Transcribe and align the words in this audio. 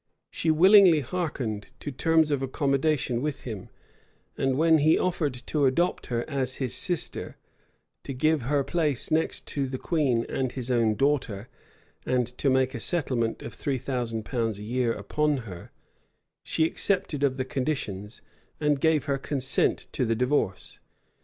She 0.31 0.49
willingly 0.49 1.01
hearkened 1.01 1.69
to 1.79 1.91
terms 1.91 2.31
of 2.31 2.41
accommodation 2.41 3.21
with 3.21 3.41
him; 3.41 3.69
and 4.35 4.57
when 4.57 4.79
he 4.79 4.97
offered 4.97 5.35
to 5.45 5.67
adopt 5.67 6.07
her 6.07 6.27
as 6.27 6.55
his 6.55 6.73
sister, 6.73 7.37
to 8.05 8.11
give 8.11 8.41
her 8.41 8.63
place 8.63 9.11
next 9.11 9.45
the 9.53 9.77
queen 9.77 10.25
and 10.27 10.53
his 10.53 10.71
own 10.71 10.95
daughter, 10.95 11.49
and 12.03 12.25
to 12.39 12.49
make 12.49 12.73
a 12.73 12.79
settlement 12.79 13.43
of 13.43 13.53
three 13.53 13.77
thousand 13.77 14.25
pounds 14.25 14.57
a 14.57 14.63
year 14.63 14.91
upon 14.91 15.41
her; 15.45 15.69
she 16.43 16.65
accepted 16.65 17.21
of 17.21 17.37
the 17.37 17.45
conditions, 17.45 18.23
and 18.59 18.81
gave 18.81 19.05
her 19.05 19.19
consent 19.19 19.85
to 19.91 20.03
the 20.03 20.15
divorce. 20.15 20.79